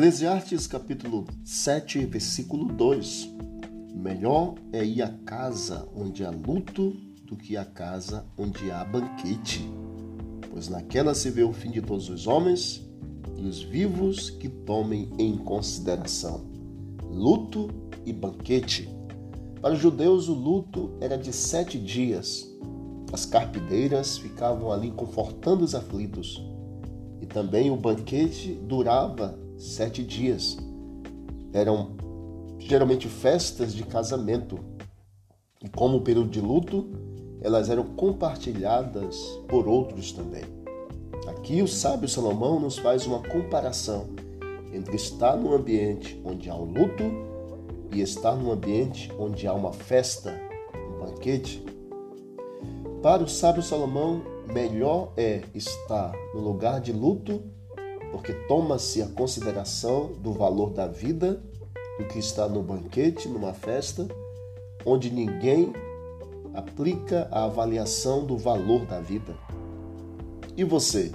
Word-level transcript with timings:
Eclesiastes 0.00 0.66
capítulo 0.66 1.26
7, 1.44 2.06
versículo 2.06 2.72
2. 2.72 3.34
Melhor 3.94 4.54
é 4.72 4.82
ir 4.82 5.02
à 5.02 5.10
casa 5.26 5.86
onde 5.94 6.24
há 6.24 6.30
luto 6.30 6.96
do 7.26 7.36
que 7.36 7.54
à 7.54 7.66
casa 7.66 8.24
onde 8.38 8.70
há 8.70 8.82
banquete, 8.82 9.70
pois 10.50 10.70
naquela 10.70 11.12
se 11.12 11.28
vê 11.28 11.42
o 11.42 11.52
fim 11.52 11.70
de 11.70 11.82
todos 11.82 12.08
os 12.08 12.26
homens 12.26 12.82
e 13.36 13.42
os 13.42 13.60
vivos 13.60 14.30
que 14.30 14.48
tomem 14.48 15.10
em 15.18 15.36
consideração 15.36 16.46
luto 17.02 17.68
e 18.06 18.10
banquete. 18.10 18.88
Para 19.60 19.74
os 19.74 19.80
judeus, 19.80 20.30
o 20.30 20.34
luto 20.34 20.96
era 20.98 21.18
de 21.18 21.30
sete 21.30 21.78
dias. 21.78 22.50
As 23.12 23.26
carpideiras 23.26 24.16
ficavam 24.16 24.72
ali 24.72 24.92
confortando 24.92 25.62
os 25.62 25.74
aflitos. 25.74 26.42
E 27.20 27.26
também 27.26 27.70
o 27.70 27.76
banquete 27.76 28.54
durava 28.66 29.38
sete 29.60 30.02
dias. 30.02 30.56
Eram 31.52 31.90
geralmente 32.58 33.06
festas 33.08 33.74
de 33.74 33.84
casamento. 33.84 34.58
E 35.62 35.68
como 35.68 36.00
período 36.00 36.30
de 36.30 36.40
luto, 36.40 36.88
elas 37.42 37.68
eram 37.68 37.84
compartilhadas 37.84 39.16
por 39.46 39.68
outros 39.68 40.12
também. 40.12 40.44
Aqui 41.28 41.60
o 41.60 41.68
sábio 41.68 42.08
Salomão 42.08 42.58
nos 42.58 42.78
faz 42.78 43.06
uma 43.06 43.20
comparação 43.20 44.08
entre 44.72 44.96
estar 44.96 45.36
num 45.36 45.52
ambiente 45.52 46.20
onde 46.24 46.48
há 46.48 46.54
um 46.54 46.64
luto 46.64 47.04
e 47.92 48.00
estar 48.00 48.34
num 48.36 48.50
ambiente 48.50 49.12
onde 49.18 49.46
há 49.46 49.52
uma 49.52 49.72
festa, 49.72 50.34
um 50.74 51.04
banquete. 51.04 51.62
Para 53.02 53.22
o 53.22 53.28
sábio 53.28 53.62
Salomão, 53.62 54.22
melhor 54.52 55.12
é 55.16 55.42
estar 55.54 56.12
no 56.34 56.40
lugar 56.40 56.80
de 56.80 56.92
luto 56.92 57.42
porque 58.10 58.32
toma-se 58.48 59.02
a 59.02 59.06
consideração 59.06 60.12
do 60.14 60.32
valor 60.32 60.70
da 60.70 60.86
vida 60.86 61.42
do 61.98 62.06
que 62.06 62.18
está 62.18 62.48
no 62.48 62.62
banquete, 62.62 63.28
numa 63.28 63.52
festa, 63.52 64.08
onde 64.84 65.10
ninguém 65.10 65.72
aplica 66.54 67.28
a 67.30 67.44
avaliação 67.44 68.24
do 68.24 68.36
valor 68.36 68.86
da 68.86 69.00
vida. 69.00 69.36
E 70.56 70.64
você? 70.64 71.12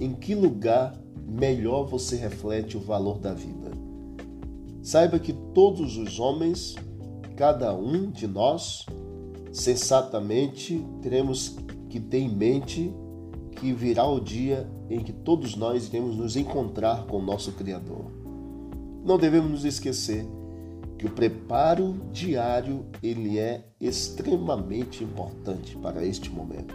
Em 0.00 0.12
que 0.12 0.34
lugar 0.34 0.98
melhor 1.26 1.84
você 1.84 2.16
reflete 2.16 2.76
o 2.76 2.80
valor 2.80 3.18
da 3.18 3.34
vida? 3.34 3.70
Saiba 4.82 5.18
que 5.18 5.32
todos 5.54 5.96
os 5.96 6.18
homens, 6.18 6.74
cada 7.36 7.74
um 7.74 8.10
de 8.10 8.26
nós, 8.26 8.86
sensatamente 9.52 10.84
teremos 11.00 11.56
que 11.88 12.00
ter 12.00 12.18
em 12.18 12.28
mente 12.28 12.92
que 13.54 13.72
virá 13.72 14.04
o 14.06 14.20
dia 14.20 14.68
em 14.90 15.00
que 15.00 15.12
todos 15.12 15.56
nós 15.56 15.88
iremos 15.88 16.16
nos 16.16 16.36
encontrar 16.36 17.06
com 17.06 17.18
o 17.18 17.22
nosso 17.22 17.52
Criador. 17.52 18.04
Não 19.04 19.18
devemos 19.18 19.50
nos 19.50 19.64
esquecer 19.64 20.26
que 20.98 21.06
o 21.06 21.10
preparo 21.10 21.94
diário 22.12 22.86
ele 23.02 23.38
é 23.38 23.64
extremamente 23.80 25.04
importante 25.04 25.76
para 25.76 26.04
este 26.04 26.30
momento. 26.30 26.74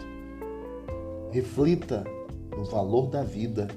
Reflita 1.31 2.03
no 2.55 2.65
valor 2.65 3.07
da 3.07 3.23
vida. 3.23 3.67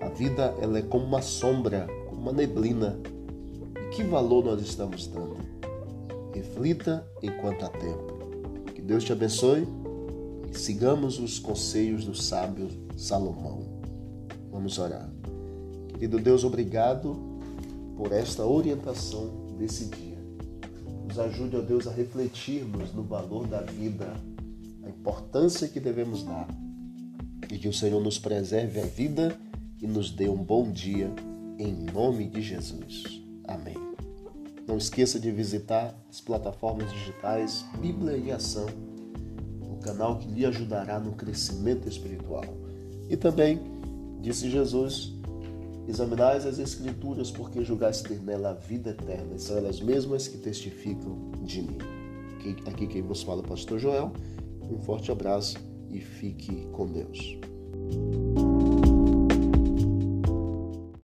A 0.00 0.08
vida 0.08 0.54
ela 0.60 0.78
é 0.78 0.82
como 0.82 1.04
uma 1.04 1.22
sombra, 1.22 1.86
como 2.08 2.22
uma 2.22 2.32
neblina. 2.32 2.98
E 3.76 3.88
que 3.90 4.02
valor 4.02 4.44
nós 4.44 4.60
estamos 4.60 5.06
dando? 5.06 5.36
Reflita 6.32 7.06
enquanto 7.22 7.64
há 7.64 7.68
tempo. 7.68 8.20
Que 8.74 8.80
Deus 8.80 9.04
te 9.04 9.12
abençoe 9.12 9.66
sigamos 10.52 11.18
os 11.18 11.38
conselhos 11.38 12.04
do 12.04 12.14
sábio 12.14 12.68
Salomão. 12.96 13.80
Vamos 14.50 14.78
orar. 14.78 15.10
Querido 15.88 16.18
Deus, 16.18 16.44
obrigado 16.44 17.16
por 17.96 18.12
esta 18.12 18.44
orientação 18.44 19.54
desse 19.58 19.86
dia. 19.86 20.18
Nos 21.06 21.18
ajude, 21.18 21.56
ó 21.56 21.60
Deus, 21.60 21.86
a 21.86 21.92
refletirmos 21.92 22.92
no 22.94 23.02
valor 23.02 23.46
da 23.46 23.60
vida, 23.60 24.12
a 24.82 24.88
importância 24.88 25.68
que 25.68 25.78
devemos 25.78 26.22
dar 26.22 26.48
e 27.50 27.58
que 27.58 27.68
o 27.68 27.72
Senhor 27.72 28.00
nos 28.02 28.18
preserve 28.18 28.80
a 28.80 28.86
vida 28.86 29.36
e 29.80 29.86
nos 29.86 30.10
dê 30.10 30.28
um 30.28 30.42
bom 30.42 30.70
dia, 30.70 31.12
em 31.58 31.74
nome 31.92 32.28
de 32.28 32.40
Jesus. 32.40 33.22
Amém. 33.44 33.76
Não 34.66 34.78
esqueça 34.78 35.18
de 35.18 35.30
visitar 35.30 35.94
as 36.08 36.20
plataformas 36.20 36.90
digitais 36.92 37.64
Bíblia 37.80 38.16
e 38.16 38.30
Ação 38.30 38.66
canal 39.90 40.18
que 40.18 40.28
lhe 40.28 40.46
ajudará 40.46 40.98
no 41.00 41.12
crescimento 41.12 41.88
espiritual. 41.88 42.44
E 43.08 43.16
também, 43.16 43.60
disse 44.20 44.48
Jesus, 44.48 45.12
examinais 45.88 46.46
as 46.46 46.58
Escrituras, 46.58 47.30
porque 47.30 47.64
julgais 47.64 48.00
ter 48.00 48.20
nela 48.22 48.50
a 48.50 48.54
vida 48.54 48.90
eterna, 48.90 49.34
e 49.34 49.40
são 49.40 49.56
elas 49.56 49.80
mesmas 49.80 50.28
que 50.28 50.38
testificam 50.38 51.32
de 51.42 51.62
mim. 51.62 51.78
Aqui 52.66 52.86
quem 52.86 53.02
vos 53.02 53.22
fala 53.22 53.42
é 53.42 53.44
o 53.44 53.48
pastor 53.48 53.78
Joel. 53.78 54.12
Um 54.62 54.78
forte 54.78 55.10
abraço 55.10 55.58
e 55.90 56.00
fique 56.00 56.66
com 56.72 56.86
Deus. 56.86 57.38